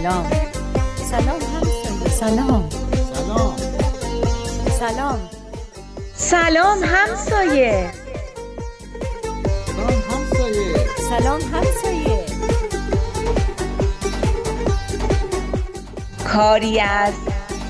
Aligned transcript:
سلام. 0.00 0.26
سلام 1.10 1.40
همسایه 1.40 2.08
سلام. 2.08 2.68
سلام. 3.14 3.56
سلام. 4.78 5.18
سلام 6.14 6.78
همسایه 6.84 7.90
سلام 9.66 10.02
همسایه 10.10 10.74
سلام 11.08 11.40
همسایه 11.40 12.24
کاری 16.24 16.80
از 16.80 17.14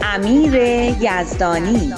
امیر 0.03 0.55
یزدانی. 1.01 1.95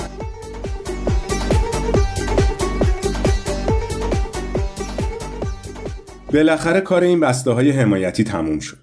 بالاخره 6.33 6.81
کار 6.81 7.03
این 7.03 7.21
بسته 7.21 7.51
های 7.51 7.71
حمایتی 7.71 8.25
تموم 8.25 8.59
شد. 8.61 8.82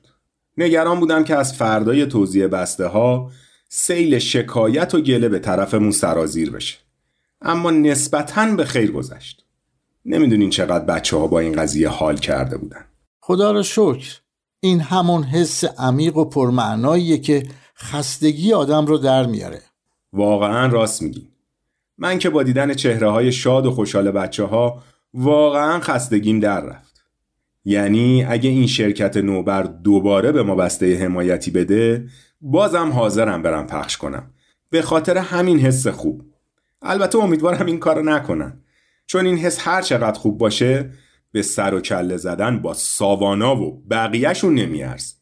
نگران 0.59 0.99
بودم 0.99 1.23
که 1.23 1.35
از 1.35 1.53
فردای 1.53 2.05
توزیع 2.05 2.47
بسته 2.47 2.85
ها 2.85 3.31
سیل 3.69 4.19
شکایت 4.19 4.95
و 4.95 5.01
گله 5.01 5.29
به 5.29 5.39
طرفمون 5.39 5.91
سرازیر 5.91 6.51
بشه. 6.51 6.77
اما 7.41 7.71
نسبتاً 7.71 8.45
به 8.45 8.65
خیر 8.65 8.91
گذشت. 8.91 9.45
نمی‌دونین 10.05 10.49
چقدر 10.49 10.85
بچه 10.85 11.17
ها 11.17 11.27
با 11.27 11.39
این 11.39 11.53
قضیه 11.53 11.89
حال 11.89 12.17
کرده 12.17 12.57
بودن. 12.57 12.85
خدا 13.19 13.51
را 13.51 13.63
شکر 13.63 14.19
این 14.59 14.79
همون 14.79 15.23
حس 15.23 15.63
عمیق 15.63 16.17
و 16.17 16.25
پرمعناییه 16.25 17.17
که 17.17 17.47
خستگی 17.75 18.53
آدم 18.53 18.85
رو 18.85 18.97
در 18.97 19.25
میاره 19.25 19.61
واقعا 20.13 20.67
راست 20.67 21.01
میگین. 21.01 21.27
من 21.97 22.19
که 22.19 22.29
با 22.29 22.43
دیدن 22.43 22.73
چهره 22.73 23.09
های 23.09 23.31
شاد 23.31 23.65
و 23.65 23.71
خوشحال 23.71 24.11
بچه 24.11 24.43
ها 24.43 24.83
واقعا 25.13 25.79
خستگیم 25.79 26.39
در 26.39 26.61
رفت. 26.61 26.88
یعنی 27.69 28.23
اگه 28.23 28.49
این 28.49 28.67
شرکت 28.67 29.17
نوبر 29.17 29.63
دوباره 29.63 30.31
به 30.31 30.43
ما 30.43 30.55
بسته 30.55 30.97
حمایتی 30.97 31.51
بده 31.51 32.07
بازم 32.41 32.89
حاضرم 32.89 33.41
برم 33.41 33.67
پخش 33.67 33.97
کنم. 33.97 34.33
به 34.69 34.81
خاطر 34.81 35.17
همین 35.17 35.59
حس 35.59 35.87
خوب. 35.87 36.23
البته 36.81 37.17
امیدوارم 37.17 37.65
این 37.65 37.79
کارو 37.79 38.03
نکنن. 38.03 38.61
چون 39.07 39.25
این 39.25 39.37
حس 39.37 39.67
هر 39.67 39.81
چقدر 39.81 40.19
خوب 40.19 40.37
باشه 40.37 40.89
به 41.31 41.41
سر 41.41 41.73
و 41.73 41.81
کله 41.81 42.17
زدن 42.17 42.59
با 42.59 42.73
ساوانا 42.73 43.55
و 43.55 43.83
بقیهشون 43.89 44.55
نمیارز. 44.55 45.13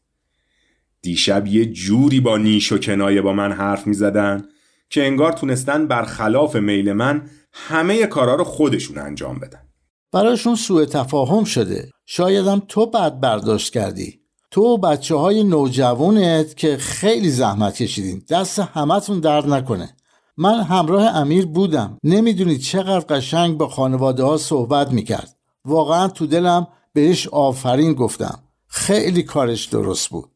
دیشب 1.02 1.48
یه 1.48 1.66
جوری 1.66 2.20
با 2.20 2.38
نیش 2.38 2.72
و 2.72 2.78
کنایه 2.78 3.22
با 3.22 3.34
من 3.34 3.52
حرف 3.52 3.88
می 3.88 3.94
زدن 3.94 4.46
که 4.90 5.06
انگار 5.06 5.32
تونستن 5.32 5.88
برخلاف 5.88 6.56
میل 6.56 6.94
من 6.94 7.30
همه 7.54 8.06
کارا 8.06 8.36
رو 8.36 8.44
خودشون 8.44 8.98
انجام 8.98 9.40
بدن. 9.40 9.67
براشون 10.12 10.56
سوء 10.56 10.86
تفاهم 10.86 11.44
شده. 11.44 11.92
شایدم 12.06 12.62
تو 12.68 12.86
بد 12.86 13.20
برداشت 13.20 13.74
کردی. 13.74 14.20
تو 14.52 14.62
و 14.62 14.78
بچه 14.78 15.16
های 15.16 15.44
نوجوانت 15.44 16.58
که 16.58 16.78
خیلی 16.78 17.30
زحمت 17.30 17.76
کشیدین. 17.76 18.22
دست 18.30 18.60
همتون 18.60 19.20
درد 19.20 19.48
نکنه. 19.48 19.96
من 20.38 20.62
همراه 20.64 21.04
امیر 21.04 21.46
بودم. 21.46 21.98
نمی‌دونی 22.04 22.58
چقدر 22.58 23.06
قشنگ 23.10 23.58
با 23.58 23.68
خانواده 23.68 24.24
ها 24.24 24.38
صحبت 24.38 24.92
می‌کرد. 24.92 25.36
واقعا 25.66 26.08
تو 26.08 26.28
دلم 26.28 26.68
بهش 26.94 27.28
آفرین 27.28 27.94
گفتم. 27.94 28.40
خیلی 28.68 29.24
کارش 29.24 29.66
درست 29.66 30.10
بود. 30.10 30.30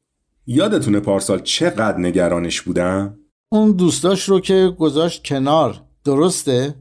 یادتونه 0.48 1.00
پارسال 1.00 1.40
چقدر 1.40 1.98
نگرانش 1.98 2.62
بودم؟ 2.62 3.18
اون 3.50 3.72
دوستاش 3.72 4.30
رو 4.30 4.40
که 4.40 4.76
گذاشت 4.80 5.24
کنار. 5.24 5.82
درسته؟ 6.04 6.76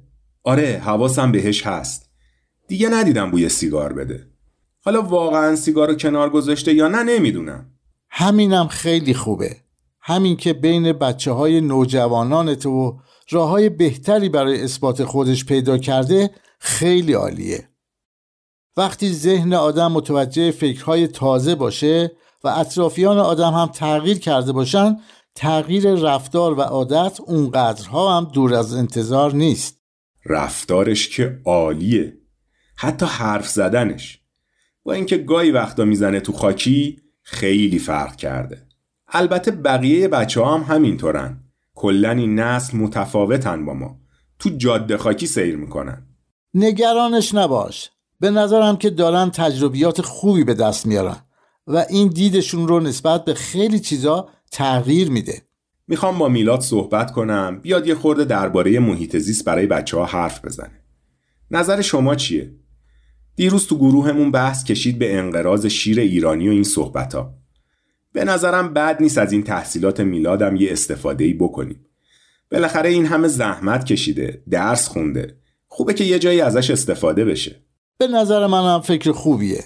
آره 0.45 0.83
حواسم 0.85 1.33
بهش 1.33 1.67
هست. 1.67 2.10
دیگه 2.71 2.89
ندیدم 2.89 3.31
بوی 3.31 3.49
سیگار 3.49 3.93
بده. 3.93 4.27
حالا 4.85 5.03
واقعا 5.03 5.57
سیگار 5.57 5.89
رو 5.89 5.95
کنار 5.95 6.31
گذاشته 6.31 6.75
یا 6.75 6.89
نه 6.89 7.03
نمی‌دونم. 7.03 7.67
همینم 8.11 8.69
خیلی 8.69 9.15
خوبه 9.15 9.57
همین 10.01 10.37
که 10.37 10.53
بین 10.53 10.93
بچه 10.93 11.33
های 11.33 11.61
نوجوانان 11.61 12.55
تو 12.55 12.99
راه 13.31 13.49
های 13.49 13.69
بهتری 13.69 14.29
برای 14.29 14.63
اثبات 14.63 15.05
خودش 15.05 15.45
پیدا 15.45 15.79
کرده 15.79 16.31
خیلی 16.59 17.13
عالیه 17.13 17.69
وقتی 18.77 19.13
ذهن 19.13 19.55
آدم 19.55 19.93
متوجه 19.93 20.51
فکرهای 20.51 21.07
تازه 21.07 21.55
باشه 21.55 22.13
و 22.45 22.49
اطرافیان 22.49 23.19
آدم 23.19 23.53
هم 23.53 23.67
تغییر 23.67 24.19
کرده 24.19 24.53
باشن 24.53 24.97
تغییر 25.35 25.95
رفتار 25.95 26.59
و 26.59 26.61
عادت 26.61 27.21
اونقدرها 27.21 28.17
هم 28.17 28.25
دور 28.25 28.55
از 28.55 28.75
انتظار 28.75 29.35
نیست 29.35 29.81
رفتارش 30.27 31.09
که 31.09 31.41
عالیه. 31.45 32.20
حتی 32.83 33.07
حرف 33.07 33.49
زدنش. 33.49 34.21
با 34.83 34.93
اینکه 34.93 35.17
گاهی 35.17 35.51
وقتا 35.51 35.85
می‌زنه 35.85 36.21
تو 36.21 36.33
خاکی 36.33 37.01
خیلی 37.23 37.79
فرق 37.79 38.17
کرده. 38.17 38.67
البته 39.09 39.51
بقیه 39.51 40.09
بچه 40.09 40.41
ها 40.41 40.59
هم 40.59 40.75
همینطورن. 40.75 41.45
کلن 41.75 42.19
این 42.19 42.35
نسل 42.35 42.77
متفاوتن 42.77 43.65
با 43.65 43.75
ما. 43.75 44.01
تو 44.39 44.51
جاده 44.51 44.97
خاکی 44.97 45.27
سیر 45.27 45.57
می‌کنن. 45.57 46.07
نگرانش 46.55 47.35
نباش 47.35 47.91
به 48.21 48.31
نظرم 48.31 48.77
که 48.77 48.91
دارن 48.91 49.31
تجربیات 49.31 50.01
خوبی 50.01 50.45
به 50.45 50.55
دست 50.55 50.87
میارن 50.87 51.17
و 51.67 51.85
این 51.91 52.09
دیدشون 52.09 52.69
رو 52.69 52.81
نسبت 52.81 53.25
به 53.25 53.35
خیلی 53.35 53.81
چیزا 53.81 54.29
تغییر 54.53 55.11
میده 55.11 55.43
می‌خوام 55.89 56.19
با 56.19 56.29
میلاد 56.29 56.61
صحبت 56.61 57.13
کنم 57.13 57.61
بیاد 57.63 57.87
یه 57.87 57.95
خورده 57.95 58.25
درباره 58.25 58.79
محیط 58.79 59.17
زیست 59.17 59.45
برای 59.45 59.67
بچه 59.67 59.97
ها 59.97 60.05
حرف 60.05 60.45
بزنه. 60.45 60.85
نظر 61.51 61.81
شما 61.81 62.15
چیه؟ 62.15 62.60
دیروز 63.41 63.67
تو 63.67 63.79
گروهمون 63.79 64.31
بحث 64.31 64.65
کشید 64.65 64.99
به 64.99 65.19
انقراض 65.19 65.67
شیر 65.67 66.01
ایرانی 66.01 66.49
و 66.49 66.51
این 66.51 66.63
صحبت 66.63 67.15
ها. 67.15 67.35
به 68.13 68.25
نظرم 68.25 68.75
بد 68.75 69.03
نیست 69.03 69.19
از 69.19 69.33
این 69.33 69.43
تحصیلات 69.43 70.01
میلادم 70.01 70.57
یه 70.57 70.73
استفاده 70.73 71.25
ای 71.25 71.35
بکنیم. 71.35 71.87
بالاخره 72.51 72.91
این 72.91 73.07
همه 73.07 73.29
زحمت 73.29 73.85
کشیده، 73.85 74.43
درس 74.51 74.89
خونده. 74.89 75.37
خوبه 75.67 75.95
که 75.95 76.05
یه 76.05 76.19
جایی 76.19 76.41
ازش 76.41 76.71
استفاده 76.71 77.25
بشه. 77.25 77.63
به 77.99 78.07
نظر 78.07 78.47
منم 78.47 78.81
فکر 78.81 79.13
خوبیه 79.13 79.65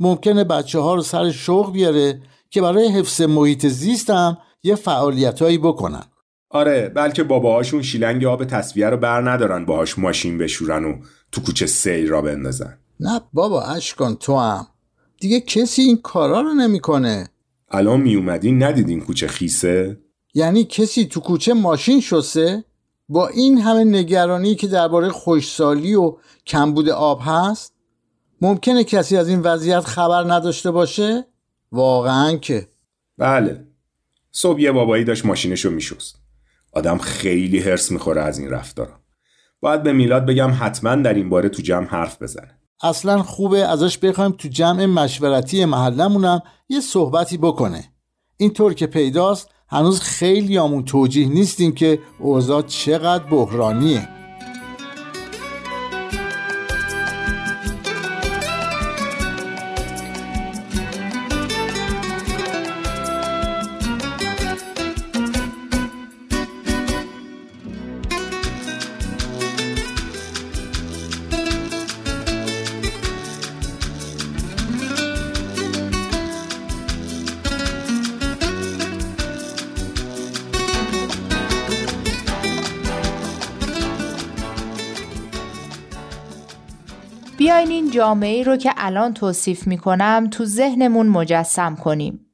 ممکنه 0.00 0.44
بچه 0.44 0.78
ها 0.78 0.94
رو 0.94 1.02
سر 1.02 1.30
شوق 1.30 1.72
بیاره 1.72 2.22
که 2.50 2.62
برای 2.62 2.88
حفظ 2.88 3.22
محیط 3.22 3.66
زیست 3.66 4.10
هم 4.10 4.38
یه 4.62 4.74
فعالیتهایی 4.74 5.58
بکنن 5.58 6.04
آره 6.50 6.88
بلکه 6.88 7.22
باباهاشون 7.22 7.82
شیلنگ 7.82 8.24
آب 8.24 8.44
تصویه 8.44 8.88
رو 8.88 8.96
بر 8.96 9.30
ندارن 9.30 9.64
باهاش 9.64 9.98
ماشین 9.98 10.38
بشورن 10.38 10.84
و 10.84 10.96
تو 11.32 11.40
کوچه 11.40 11.66
سیل 11.66 12.08
را 12.08 12.22
بندازن. 12.22 12.78
نه 13.02 13.20
بابا 13.32 13.62
اشکان 13.62 14.16
تو 14.16 14.36
هم. 14.38 14.66
دیگه 15.20 15.40
کسی 15.40 15.82
این 15.82 15.96
کارا 15.96 16.40
رو 16.40 16.54
نمی‌کنه. 16.54 17.28
الان 17.70 18.00
می 18.00 18.14
اومدین 18.14 18.62
ندیدین 18.62 19.00
کوچه 19.00 19.26
خیسه؟ 19.26 20.00
یعنی 20.34 20.64
کسی 20.64 21.04
تو 21.04 21.20
کوچه 21.20 21.54
ماشین 21.54 22.00
شسته؟ 22.00 22.64
با 23.08 23.28
این 23.28 23.58
همه 23.58 23.84
نگرانی 23.84 24.54
که 24.54 24.66
درباره 24.66 25.08
خوشسالی 25.08 25.94
و 25.94 26.16
کمبود 26.46 26.88
آب 26.88 27.20
هست؟ 27.24 27.74
ممکنه 28.40 28.84
کسی 28.84 29.16
از 29.16 29.28
این 29.28 29.40
وضعیت 29.40 29.80
خبر 29.80 30.32
نداشته 30.32 30.70
باشه؟ 30.70 31.24
واقعا 31.72 32.36
که. 32.36 32.68
بله. 33.18 33.66
صبح 34.32 34.60
یه 34.60 34.72
بابایی 34.72 35.04
داشت 35.04 35.26
ماشینشو 35.26 35.70
میشست. 35.70 36.16
آدم 36.72 36.98
خیلی 36.98 37.58
هرس 37.58 37.90
می‌خوره 37.90 38.22
از 38.22 38.38
این 38.38 38.50
رفتارا. 38.50 39.00
باید 39.60 39.82
به 39.82 39.92
میلاد 39.92 40.26
بگم 40.26 40.50
حتما 40.60 40.94
در 40.94 41.14
این 41.14 41.28
باره 41.28 41.48
تو 41.48 41.62
جمع 41.62 41.86
حرف 41.86 42.22
بزنه. 42.22 42.61
اصلا 42.82 43.22
خوبه 43.22 43.58
ازش 43.58 43.98
بخوایم 43.98 44.32
تو 44.32 44.48
جمع 44.48 44.86
مشورتی 44.86 45.64
محلمونم 45.64 46.42
یه 46.68 46.80
صحبتی 46.80 47.38
بکنه. 47.38 47.84
اینطور 48.36 48.74
که 48.74 48.86
پیداست 48.86 49.48
هنوز 49.68 50.00
خیلی 50.00 50.58
آمون 50.58 50.84
توجیه 50.84 51.28
نیستیم 51.28 51.72
که 51.72 51.98
اوضاع 52.18 52.62
چقدر 52.62 53.24
بحرانیه. 53.24 54.08
بیاین 87.42 87.70
این 87.70 87.90
جامعه 87.90 88.42
رو 88.42 88.56
که 88.56 88.72
الان 88.76 89.14
توصیف 89.14 89.66
می 89.66 89.78
کنم 89.78 90.28
تو 90.30 90.44
ذهنمون 90.44 91.06
مجسم 91.06 91.76
کنیم. 91.76 92.26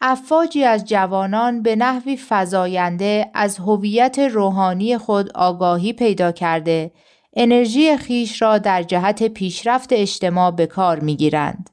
افواجی 0.00 0.64
از 0.64 0.84
جوانان 0.84 1.62
به 1.62 1.76
نحوی 1.76 2.18
فزاینده 2.28 3.30
از 3.34 3.58
هویت 3.58 4.18
روحانی 4.18 4.98
خود 4.98 5.30
آگاهی 5.34 5.92
پیدا 5.92 6.32
کرده 6.32 6.90
انرژی 7.36 7.96
خیش 7.96 8.42
را 8.42 8.58
در 8.58 8.82
جهت 8.82 9.22
پیشرفت 9.22 9.92
اجتماع 9.92 10.50
به 10.50 10.66
کار 10.66 11.00
می 11.00 11.16
گیرند. 11.16 11.70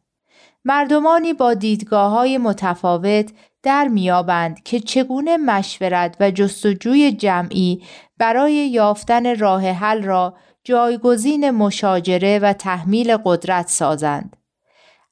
مردمانی 0.66 1.34
با 1.34 1.54
دیدگاه 1.54 2.12
های 2.12 2.38
متفاوت 2.38 3.32
در 3.64 3.88
میابند 3.88 4.64
که 4.64 4.80
چگونه 4.80 5.38
مشورت 5.38 6.18
و 6.20 6.32
جستجوی 6.32 7.12
جمعی 7.12 7.84
برای 8.18 8.54
یافتن 8.54 9.40
راه 9.40 9.70
حل 9.70 10.04
را 10.04 10.34
جایگزین 10.68 11.52
مشاجره 11.52 12.40
و 12.40 12.54
تحمیل 12.54 13.18
قدرت 13.18 13.68
سازند. 13.68 14.38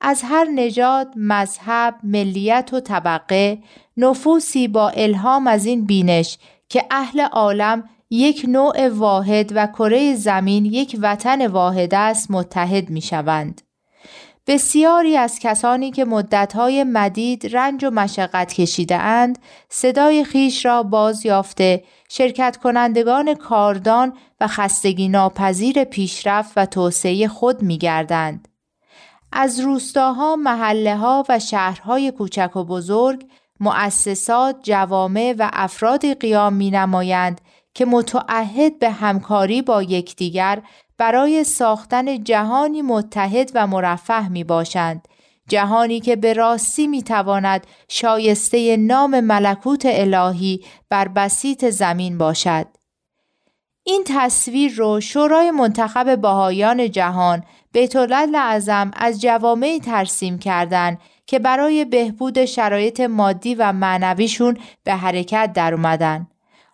از 0.01 0.21
هر 0.23 0.45
نژاد، 0.45 1.07
مذهب، 1.15 1.95
ملیت 2.03 2.69
و 2.73 2.79
طبقه 2.79 3.59
نفوسی 3.97 4.67
با 4.67 4.89
الهام 4.89 5.47
از 5.47 5.65
این 5.65 5.85
بینش 5.85 6.37
که 6.69 6.85
اهل 6.91 7.21
عالم 7.21 7.89
یک 8.09 8.45
نوع 8.47 8.89
واحد 8.89 9.51
و 9.55 9.67
کره 9.67 10.15
زمین 10.15 10.65
یک 10.65 10.97
وطن 11.01 11.47
واحد 11.47 11.95
است 11.95 12.31
متحد 12.31 12.89
می 12.89 13.01
شوند. 13.01 13.61
بسیاری 14.47 15.17
از 15.17 15.39
کسانی 15.39 15.91
که 15.91 16.05
مدتهای 16.05 16.83
مدید 16.83 17.55
رنج 17.55 17.85
و 17.85 17.89
مشقت 17.89 18.53
کشیده 18.53 18.95
اند، 18.95 19.39
صدای 19.69 20.23
خیش 20.23 20.65
را 20.65 20.83
باز 20.83 21.25
یافته، 21.25 21.83
شرکت 22.09 22.57
کنندگان 22.57 23.33
کاردان 23.33 24.13
و 24.41 24.47
خستگی 24.47 25.09
ناپذیر 25.09 25.83
پیشرفت 25.83 26.53
و 26.55 26.65
توسعه 26.65 27.27
خود 27.27 27.61
می 27.61 27.77
گردند. 27.77 28.47
از 29.31 29.59
روستاها، 29.59 30.35
محله 30.35 30.95
ها 30.95 31.23
و 31.29 31.39
شهرهای 31.39 32.11
کوچک 32.11 32.55
و 32.55 32.63
بزرگ، 32.63 33.25
مؤسسات، 33.59 34.55
جوامع 34.63 35.35
و 35.39 35.49
افرادی 35.53 36.13
قیام 36.13 36.53
می 36.53 36.71
نمایند 36.71 37.41
که 37.73 37.85
متعهد 37.85 38.79
به 38.79 38.89
همکاری 38.89 39.61
با 39.61 39.83
یکدیگر 39.83 40.61
برای 40.97 41.43
ساختن 41.43 42.23
جهانی 42.23 42.81
متحد 42.81 43.51
و 43.53 43.67
مرفه 43.67 44.29
می 44.29 44.43
باشند. 44.43 45.07
جهانی 45.49 45.99
که 45.99 46.15
به 46.15 46.33
راستی 46.33 46.87
می 46.87 47.03
تواند 47.03 47.67
شایسته 47.87 48.77
نام 48.77 49.19
ملکوت 49.19 49.83
الهی 49.85 50.65
بر 50.89 51.07
بسیط 51.07 51.69
زمین 51.69 52.17
باشد. 52.17 52.67
این 53.83 54.03
تصویر 54.07 54.73
رو 54.75 55.01
شورای 55.01 55.51
منتخب 55.51 56.15
باهایان 56.15 56.91
جهان 56.91 57.43
بیت 57.71 57.95
اعظم 58.35 58.91
از 58.93 59.21
جوامعی 59.21 59.79
ترسیم 59.79 60.39
کردند 60.39 60.99
که 61.27 61.39
برای 61.39 61.85
بهبود 61.85 62.45
شرایط 62.45 62.99
مادی 62.99 63.55
و 63.55 63.73
معنویشون 63.73 64.57
به 64.83 64.95
حرکت 64.95 65.53
در 65.53 65.73
اومدن. 65.73 66.27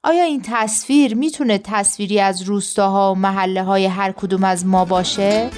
آیا 0.03 0.23
این 0.23 0.41
تصویر 0.45 1.15
می‌تونه 1.15 1.57
تصویری 1.57 2.19
از 2.19 2.41
روستاها 2.41 3.11
و 3.11 3.15
محله 3.15 3.63
های 3.63 3.85
هر 3.85 4.11
کدوم 4.11 4.43
از 4.43 4.65
ما 4.65 4.85
باشه؟ 4.85 5.49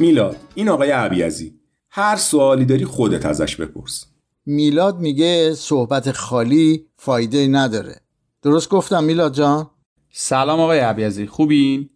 میلاد 0.00 0.36
این 0.54 0.68
آقای 0.68 0.90
عبیزی 0.90 1.54
هر 1.90 2.16
سوالی 2.16 2.64
داری 2.64 2.84
خودت 2.84 3.26
ازش 3.26 3.56
بپرس. 3.56 4.06
میلاد 4.46 4.98
میگه 4.98 5.54
صحبت 5.54 6.12
خالی 6.12 6.86
فایده 6.96 7.48
نداره. 7.48 8.00
درست 8.42 8.68
گفتم 8.68 9.04
میلاد 9.04 9.34
جان؟ 9.34 9.70
سلام 10.12 10.60
آقای 10.60 10.78
عبیزی 10.78 11.26
خوبین؟ 11.26 11.88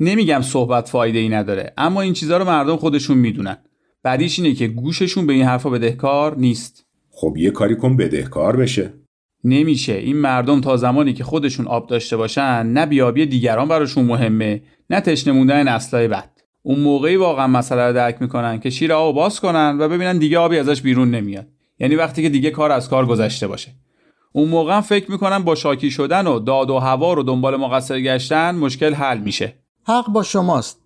نمیگم 0.00 0.42
صحبت 0.42 0.88
فایده 0.88 1.18
ای 1.18 1.28
نداره 1.28 1.72
اما 1.78 2.00
این 2.00 2.12
چیزها 2.12 2.36
رو 2.36 2.44
مردم 2.44 2.76
خودشون 2.76 3.18
می‌دونن. 3.18 3.56
بعدیش 4.02 4.38
اینه 4.38 4.54
که 4.54 4.68
گوششون 4.68 5.26
به 5.26 5.32
این 5.32 5.44
حرفا 5.44 5.70
بدهکار 5.70 6.36
نیست. 6.36 6.84
خب 7.10 7.34
یه 7.36 7.50
کاری 7.50 7.76
کن 7.76 7.96
بدهکار 7.96 8.56
بشه. 8.56 8.92
نمیشه. 9.44 9.92
این 9.92 10.16
مردم 10.16 10.60
تا 10.60 10.76
زمانی 10.76 11.12
که 11.12 11.24
خودشون 11.24 11.66
آب 11.66 11.88
داشته 11.88 12.16
باشن 12.16 12.66
نه 12.66 12.86
بیابی 12.86 13.26
دیگران 13.26 13.68
براشون 13.68 14.04
مهمه 14.04 14.62
نه 14.90 15.00
تشنه 15.00 15.32
موندن 15.32 15.68
نسلای 15.68 16.08
بعد 16.08 16.39
اون 16.70 16.80
موقعی 16.80 17.16
واقعا 17.16 17.46
مسئله 17.46 17.86
رو 17.86 17.92
درک 17.92 18.16
می‌کنن 18.20 18.60
که 18.60 18.70
شیر 18.70 18.92
آب 18.92 19.14
باز 19.14 19.40
کنن 19.40 19.76
و 19.80 19.88
ببینن 19.88 20.18
دیگه 20.18 20.38
آبی 20.38 20.58
ازش 20.58 20.82
بیرون 20.82 21.10
نمیاد. 21.10 21.46
یعنی 21.78 21.94
وقتی 21.96 22.22
که 22.22 22.28
دیگه 22.28 22.50
کار 22.50 22.72
از 22.72 22.88
کار 22.88 23.06
گذشته 23.06 23.46
باشه. 23.46 23.70
اون 24.32 24.48
موقع 24.48 24.80
فکر 24.80 25.10
می‌کنن 25.10 25.38
با 25.38 25.54
شاکی 25.54 25.90
شدن 25.90 26.26
و 26.26 26.38
داد 26.38 26.70
و 26.70 26.78
هوا 26.78 27.12
رو 27.12 27.22
دنبال 27.22 27.56
مقصر 27.56 28.00
گشتن 28.00 28.54
مشکل 28.54 28.94
حل 28.94 29.18
میشه. 29.18 29.54
حق 29.86 30.08
با 30.08 30.22
شماست. 30.22 30.80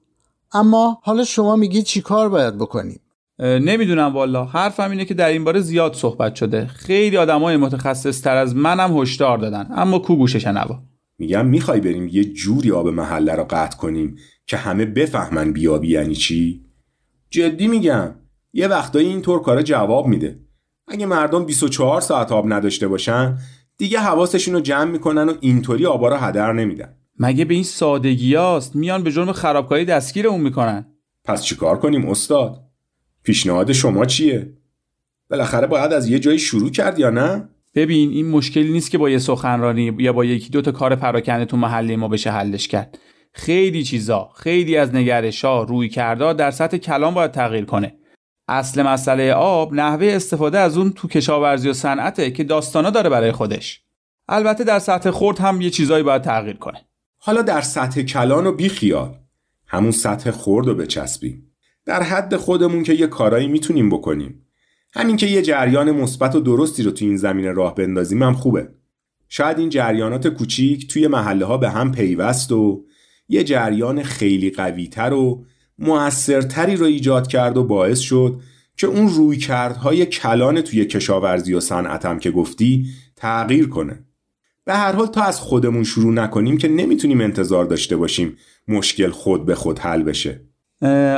اما 0.53 0.99
حالا 1.03 1.25
شما 1.25 1.57
میگی 1.57 1.83
چی 1.83 2.01
کار 2.01 2.29
باید 2.29 2.59
بکنیم؟ 2.59 3.01
نمی‌دونم 3.39 4.13
والا. 4.15 4.45
حرفم 4.45 4.91
اینه 4.91 5.05
که 5.05 5.15
در 5.15 5.29
این 5.29 5.45
باره 5.45 5.61
زیاد 5.61 5.95
صحبت 5.95 6.35
شده. 6.35 6.67
خیلی 6.67 7.17
آدمای 7.17 7.57
متخصص 7.57 8.21
تر 8.21 8.37
از 8.37 8.57
منم 8.57 8.99
هشدار 8.99 9.39
دادن. 9.39 9.67
اما 9.77 9.99
کو 9.99 10.17
گوشش 10.17 10.47
نوا 10.47 10.79
میگم 11.19 11.47
می‌خوای 11.47 11.81
بریم 11.81 12.09
یه 12.09 12.25
جوری 12.25 12.71
آب 12.71 12.89
محله 12.89 13.35
رو 13.35 13.47
قطع 13.51 13.77
کنیم 13.77 14.17
که 14.47 14.57
همه 14.57 14.85
بفهمن 14.85 15.53
بیابی 15.53 15.89
یعنی 15.89 16.15
چی؟ 16.15 16.65
جدی 17.31 17.69
میگم. 17.69 18.15
یه 18.53 18.69
وقتایی 18.69 19.09
اینطور 19.09 19.43
کارا 19.43 19.63
جواب 19.63 20.07
میده. 20.07 20.41
اگه 20.89 21.07
مردم 21.07 21.45
24 21.45 22.01
ساعت 22.01 22.33
آب 22.33 22.53
نداشته 22.53 22.89
باشن 22.89 23.39
دیگه 23.79 23.99
حواسشون 23.99 24.55
رو 24.55 24.61
جمع 24.61 24.91
می‌کنن 24.91 25.29
و 25.29 25.35
اینطوری 25.41 25.87
آبا 25.87 26.09
رو 26.09 26.17
هدر 26.17 26.53
نمیدن. 26.53 26.97
مگه 27.19 27.45
به 27.45 27.55
این 27.55 27.65
سادگیاست 27.65 28.77
میان 28.77 29.03
به 29.03 29.13
جرم 29.13 29.33
خرابکاری 29.33 29.85
دستگیر 29.85 30.29
اون 30.29 30.41
می‌کنن. 30.41 30.87
پس 31.25 31.45
چیکار 31.45 31.79
کنیم 31.79 32.09
استاد؟ 32.09 32.65
پیشنهاد 33.23 33.73
شما 33.73 34.05
چیه؟ 34.05 34.57
بالاخره 35.31 35.67
باید 35.67 35.93
از 35.93 36.09
یه 36.09 36.19
جایی 36.19 36.39
شروع 36.39 36.71
کرد 36.71 36.99
یا 36.99 37.11
نه؟ 37.11 37.49
ببین 37.75 38.11
این 38.11 38.31
مشکلی 38.31 38.73
نیست 38.73 38.91
که 38.91 38.99
با 38.99 39.11
یه 39.11 39.19
سخنرانی 39.19 39.97
یا 39.99 40.13
با 40.13 40.25
یکی 40.25 40.51
دو 40.51 40.63
تا 40.63 40.73
کار 40.73 40.97
پراکنده 40.97 41.45
تو 41.45 41.57
محله 41.57 41.97
ما 41.97 42.09
بشه 42.09 42.31
حلش 42.31 42.69
کرد. 42.69 42.99
خیلی 43.33 43.83
چیزا 43.83 44.31
خیلی 44.37 44.77
از 44.77 44.95
نگرشا 44.95 45.63
روی 45.63 45.89
کردا 45.89 46.33
در 46.33 46.51
سطح 46.51 46.77
کلام 46.77 47.15
باید 47.15 47.31
تغییر 47.31 47.65
کنه. 47.65 47.95
اصل 48.49 48.83
مسئله 48.83 49.33
آب 49.33 49.75
نحوه 49.75 50.07
استفاده 50.07 50.59
از 50.59 50.79
اون 50.79 50.93
تو 50.93 51.09
کشاورزی 51.09 51.69
و 51.69 51.73
صنعته 51.73 52.31
که 52.31 52.45
داستانا 52.45 52.91
داره 52.91 53.11
برای 53.11 53.33
خودش. 53.33 53.81
البته 54.29 54.65
در 54.65 54.79
سطح 54.79 55.11
خورد 55.11 55.39
هم 55.39 55.61
یه 55.61 55.71
چیزایی 55.71 56.03
باید 56.03 56.23
تغییر 56.23 56.57
کنه. 56.57 56.81
حالا 57.19 57.43
در 57.43 57.61
سطح 57.61 58.03
کلان 58.03 58.47
و 58.47 58.53
بیخیال 58.53 59.19
همون 59.67 59.91
سطح 59.91 60.31
خورد 60.31 60.67
رو 60.67 60.75
بچسبیم. 60.75 61.51
در 61.87 62.03
حد 62.03 62.37
خودمون 62.37 62.83
که 62.83 62.93
یه 62.93 63.07
کارایی 63.07 63.49
می‌تونیم 63.49 63.91
بکنیم. 63.91 64.44
همین 64.97 65.17
که 65.17 65.27
یه 65.27 65.43
جریان 65.43 65.91
مثبت 65.91 66.35
و 66.35 66.41
درستی 66.41 66.83
رو 66.83 66.91
تو 66.91 67.05
این 67.05 67.17
زمینه 67.17 67.53
راه 67.53 67.75
بندازیم 67.75 68.23
هم 68.23 68.35
خوبه. 68.35 68.69
شاید 69.29 69.59
این 69.59 69.69
جریانات 69.69 70.29
کوچیک 70.29 70.89
توی 70.89 71.07
محله 71.07 71.45
ها 71.45 71.59
به 71.59 71.71
هم 71.71 71.93
پیوست 71.93 72.53
و 72.53 72.85
یه 73.29 73.45
جریان 73.45 74.03
خیلی 74.03 74.51
قویتر 74.51 75.13
و 75.13 75.45
موثرتری 75.79 76.77
رو 76.77 76.87
ایجاد 76.87 77.27
کرد 77.27 77.57
و 77.57 77.65
باعث 77.65 77.99
شد 77.99 78.41
که 78.77 78.87
اون 78.87 79.09
رویکردهای 79.09 80.07
کلان 80.07 80.61
توی 80.61 80.85
کشاورزی 80.85 81.55
و 81.55 81.61
صنعتم 81.61 82.19
که 82.19 82.31
گفتی 82.31 82.87
تغییر 83.17 83.69
کنه. 83.69 84.05
به 84.65 84.75
هر 84.75 84.93
حال 84.93 85.07
تا 85.07 85.23
از 85.23 85.41
خودمون 85.41 85.85
شروع 85.85 86.13
نکنیم 86.13 86.59
که 86.59 86.69
نمی‌تونیم 86.69 87.21
انتظار 87.21 87.65
داشته 87.65 87.97
باشیم 87.97 88.37
مشکل 88.69 89.11
خود 89.11 89.47
به 89.47 89.55
خود 89.55 89.79
حل 89.79 90.03
بشه. 90.03 90.41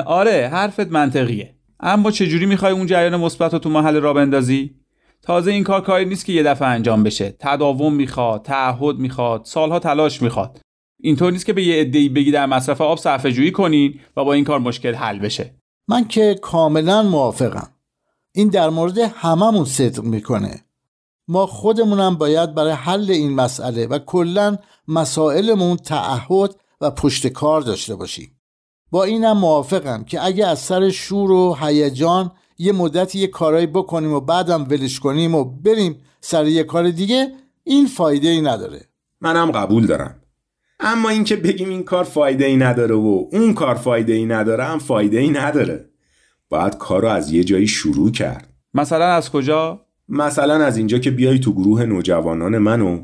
آره 0.06 0.48
حرفت 0.52 0.92
منطقیه. 0.92 1.55
اما 1.80 2.10
چجوری 2.10 2.46
می‌خوای 2.46 2.72
اون 2.72 2.86
جریان 2.86 3.16
مثبت 3.16 3.52
رو 3.52 3.58
تو 3.58 3.70
محل 3.70 3.96
را 3.96 4.12
بندازی؟ 4.12 4.74
تازه 5.22 5.50
این 5.50 5.64
کار 5.64 5.80
کاری 5.80 6.04
نیست 6.04 6.24
که 6.24 6.32
یه 6.32 6.42
دفعه 6.42 6.68
انجام 6.68 7.02
بشه. 7.02 7.36
تداوم 7.38 7.94
می‌خواد 7.94 8.42
تعهد 8.42 8.96
می‌خواد 8.96 9.44
سالها 9.44 9.78
تلاش 9.78 10.22
می‌خواد. 10.22 10.60
اینطور 11.00 11.32
نیست 11.32 11.46
که 11.46 11.52
به 11.52 11.62
یه 11.62 11.80
عده‌ای 11.80 12.08
بگی 12.08 12.30
در 12.30 12.46
مصرف 12.46 12.80
آب 12.80 12.98
صرفه 12.98 13.32
جویی 13.32 13.52
کنین 13.52 14.00
و 14.16 14.24
با 14.24 14.32
این 14.32 14.44
کار 14.44 14.58
مشکل 14.58 14.94
حل 14.94 15.18
بشه. 15.18 15.54
من 15.88 16.08
که 16.08 16.38
کاملا 16.42 17.02
موافقم. 17.02 17.68
این 18.32 18.48
در 18.48 18.70
مورد 18.70 18.98
هممون 18.98 19.64
صدق 19.64 20.02
می‌کنه. 20.02 20.64
ما 21.28 21.46
خودمونم 21.46 22.16
باید 22.16 22.54
برای 22.54 22.72
حل 22.72 23.10
این 23.10 23.34
مسئله 23.34 23.86
و 23.86 23.98
کلا 23.98 24.58
مسائلمون 24.88 25.76
تعهد 25.76 26.54
و 26.80 26.90
پشت 26.90 27.26
کار 27.26 27.60
داشته 27.60 27.94
باشیم. 27.94 28.35
با 28.96 29.04
اینم 29.04 29.38
موافقم 29.38 30.04
که 30.04 30.24
اگه 30.24 30.46
از 30.46 30.58
سر 30.58 30.90
شور 30.90 31.30
و 31.30 31.56
هیجان 31.60 32.32
یه 32.58 32.72
مدتی 32.72 33.18
یه 33.18 33.26
کارایی 33.26 33.66
بکنیم 33.66 34.12
و 34.12 34.20
بعدم 34.20 34.66
ولش 34.70 35.00
کنیم 35.00 35.34
و 35.34 35.44
بریم 35.44 35.96
سر 36.20 36.46
یه 36.46 36.64
کار 36.64 36.90
دیگه 36.90 37.28
این 37.64 37.86
فایده 37.86 38.28
ای 38.28 38.40
نداره. 38.40 38.80
منم 39.20 39.50
قبول 39.50 39.86
دارم. 39.86 40.14
اما 40.80 41.08
اینکه 41.08 41.36
بگیم 41.36 41.68
این 41.68 41.82
کار 41.82 42.04
فایده 42.04 42.44
ای 42.44 42.56
نداره 42.56 42.94
و 42.94 43.24
اون 43.32 43.54
کار 43.54 43.74
فایده 43.74 44.12
ای 44.12 44.26
نداره 44.26 44.64
هم 44.64 44.78
فایده 44.78 45.18
ای 45.18 45.30
نداره. 45.30 45.90
باید 46.48 46.78
کار 46.78 47.02
رو 47.02 47.08
از 47.08 47.32
یه 47.32 47.44
جایی 47.44 47.66
شروع 47.66 48.10
کرد. 48.10 48.48
مثلا 48.74 49.06
از 49.06 49.30
کجا؟ 49.30 49.80
مثلا 50.08 50.64
از 50.64 50.76
اینجا 50.76 50.98
که 50.98 51.10
بیای 51.10 51.38
تو 51.38 51.52
گروه 51.52 51.84
نوجوانان 51.84 52.58
منو 52.58 53.02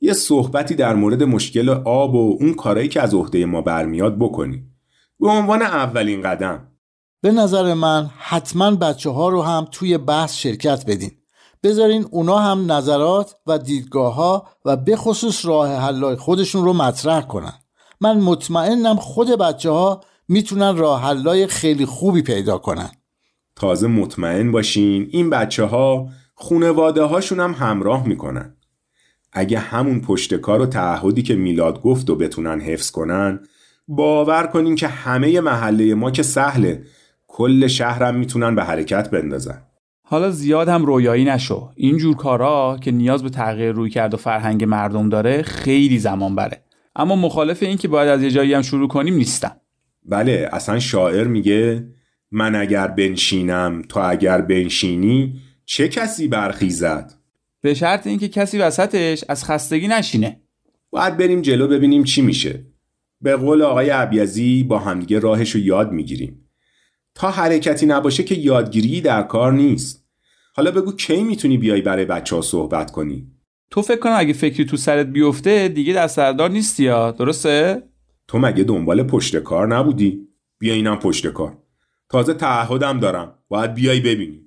یه 0.00 0.12
صحبتی 0.12 0.74
در 0.74 0.94
مورد 0.94 1.22
مشکل 1.22 1.68
آب 1.84 2.14
و 2.14 2.36
اون 2.40 2.54
کارایی 2.54 2.88
که 2.88 3.02
از 3.02 3.14
عهده 3.14 3.46
ما 3.46 3.62
برمیاد 3.62 4.18
بکنی. 4.18 4.73
به 5.20 5.28
عنوان 5.28 5.62
اولین 5.62 6.22
قدم. 6.22 6.68
به 7.22 7.32
نظر 7.32 7.74
من 7.74 8.10
حتما 8.18 8.70
بچه 8.70 9.10
ها 9.10 9.28
رو 9.28 9.42
هم 9.42 9.66
توی 9.70 9.98
بحث 9.98 10.34
شرکت 10.34 10.84
بدین. 10.86 11.10
بذارین 11.62 12.06
اونا 12.10 12.38
هم 12.38 12.72
نظرات 12.72 13.36
و 13.46 13.58
دیدگاه 13.58 14.14
ها 14.14 14.48
و 14.64 14.76
به 14.76 14.96
خصوص 14.96 15.46
راه 15.46 15.76
حلای 15.76 16.16
خودشون 16.16 16.64
رو 16.64 16.72
مطرح 16.72 17.20
کنن. 17.20 17.52
من 18.00 18.20
مطمئنم 18.20 18.96
خود 18.96 19.28
بچه 19.28 19.70
ها 19.70 20.00
می‌تونن 20.28 20.76
راه 20.76 21.02
حلای 21.02 21.46
خیلی 21.46 21.86
خوبی 21.86 22.22
پیدا 22.22 22.58
کنن. 22.58 22.90
تازه 23.56 23.86
مطمئن 23.86 24.52
باشین 24.52 25.08
این 25.10 25.30
بچه 25.30 25.64
ها 25.64 26.08
خونواده 26.34 27.02
هاشون 27.02 27.40
هم 27.40 27.52
همراه 27.52 28.06
می‌کنن. 28.06 28.56
اگه 29.32 29.58
همون 29.58 30.00
پشتکار 30.00 30.60
و 30.60 30.66
تعهدی 30.66 31.22
که 31.22 31.34
میلاد 31.34 31.82
گفت 31.82 32.10
و 32.10 32.16
بتونن 32.16 32.60
حفظ 32.60 32.90
کنن 32.90 33.40
باور 33.88 34.46
کنین 34.46 34.74
که 34.74 34.88
همه 34.88 35.40
محله 35.40 35.94
ما 35.94 36.10
که 36.10 36.22
سهله. 36.22 36.84
کل 37.26 37.66
شهرم 37.66 38.14
می‌تونن 38.14 38.54
به 38.54 38.64
حرکت 38.64 39.10
بندازن. 39.10 39.62
حالا 40.02 40.30
زیاد 40.30 40.68
هم 40.68 40.84
رویایی 40.84 41.24
نشو. 41.24 41.70
اینجور 41.76 42.16
کارا 42.16 42.78
که 42.82 42.90
نیاز 42.90 43.22
به 43.22 43.30
تغییر 43.30 43.72
روی 43.72 43.90
کرد 43.90 44.14
و 44.14 44.16
فرهنگ 44.16 44.64
مردم 44.64 45.08
داره 45.08 45.42
خیلی 45.42 45.98
زمان 45.98 46.34
بره 46.34 46.64
اما 46.96 47.16
مخالف 47.16 47.62
این 47.62 47.76
که 47.76 47.88
باید 47.88 48.08
از 48.08 48.22
یه 48.22 48.30
جایی 48.30 48.54
هم 48.54 48.62
شروع 48.62 48.88
کنیم 48.88 49.14
نیستم. 49.14 49.56
بله 50.06 50.48
اصلا 50.52 50.78
شاعر 50.78 51.26
میگه 51.26 51.88
من 52.30 52.54
اگر 52.54 52.86
بنشینم 52.86 53.82
تو 53.88 54.00
اگر 54.00 54.40
بنشینی 54.40 55.40
چه 55.64 55.88
کسی 55.88 56.28
برخیزد 56.28 57.12
به 57.60 57.74
شرط 57.74 58.06
اینکه 58.06 58.28
کسی 58.28 58.58
وسطش 58.58 59.24
از 59.28 59.44
خستگی 59.44 59.88
نشینه. 59.88 60.40
باید 60.90 61.16
بریم 61.16 61.42
جلو 61.42 61.68
ببینیم 61.68 62.04
چی 62.04 62.22
میشه. 62.22 62.64
به 63.24 63.36
قول 63.36 63.62
آقای 63.62 63.90
عبیزی 63.90 64.62
با 64.62 64.78
همدیگه 64.78 65.18
راهش 65.18 65.50
رو 65.50 65.60
یاد 65.60 65.92
می‌گیریم. 65.92 66.50
تا 67.14 67.30
حرکتی 67.30 67.86
نباشه 67.86 68.22
که 68.22 68.34
یادگیری 68.34 69.00
در 69.00 69.22
کار 69.22 69.52
نیست. 69.52 70.06
حالا 70.54 70.70
بگو 70.70 70.92
کی 70.92 71.22
می‌تونی 71.22 71.58
بیای 71.58 71.82
برای 71.82 72.04
بچه 72.04 72.36
ها 72.36 72.42
صحبت 72.42 72.90
کنی؟ 72.90 73.26
تو 73.70 73.82
فکر 73.82 73.98
کنم 73.98 74.14
اگه 74.16 74.32
فکری 74.32 74.64
تو 74.64 74.76
سرت 74.76 75.06
بیفته 75.06 75.68
دیگه 75.68 75.92
دستردار 75.92 76.50
نیستی 76.50 76.84
یا؟ 76.84 77.10
درسته؟ 77.10 77.82
تو 78.28 78.38
مگه 78.38 78.64
دنبال 78.64 79.02
پشت 79.02 79.36
کار 79.36 79.76
نبودی؟ 79.76 80.28
بیا 80.58 80.74
اینم 80.74 80.96
پشت 80.96 81.26
کار. 81.26 81.58
تازه 82.08 82.34
تعهدم 82.34 83.00
دارم. 83.00 83.38
باید 83.48 83.74
بیای 83.74 84.00
ببینی. 84.00 84.43